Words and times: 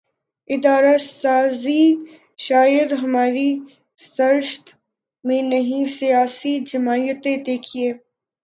ادارہ 0.49 0.97
سازی 0.99 1.83
شاید 2.39 2.91
ہماری 2.93 3.49
سرشت 3.99 4.73
میں 5.25 5.41
نہیں 5.43 5.85
سیاسی 5.91 6.59
جماعتیں 6.65 7.35
دیکھیے 7.45 7.91